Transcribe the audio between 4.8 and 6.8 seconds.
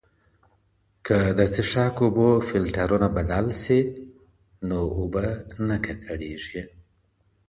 اوبه نه ککړیږي.